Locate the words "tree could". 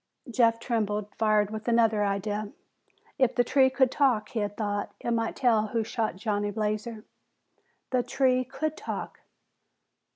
3.43-3.91, 8.07-8.75